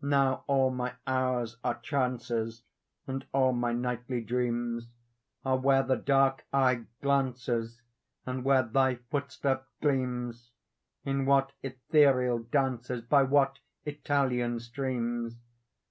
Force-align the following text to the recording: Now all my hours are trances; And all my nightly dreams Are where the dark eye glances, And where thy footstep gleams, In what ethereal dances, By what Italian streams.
Now 0.00 0.42
all 0.46 0.70
my 0.70 0.94
hours 1.06 1.58
are 1.62 1.74
trances; 1.74 2.62
And 3.06 3.26
all 3.34 3.52
my 3.52 3.74
nightly 3.74 4.22
dreams 4.22 4.88
Are 5.44 5.58
where 5.58 5.82
the 5.82 5.98
dark 5.98 6.46
eye 6.50 6.86
glances, 7.02 7.82
And 8.24 8.42
where 8.42 8.62
thy 8.62 8.94
footstep 9.10 9.68
gleams, 9.82 10.50
In 11.04 11.26
what 11.26 11.52
ethereal 11.62 12.38
dances, 12.38 13.02
By 13.02 13.24
what 13.24 13.58
Italian 13.84 14.60
streams. 14.60 15.40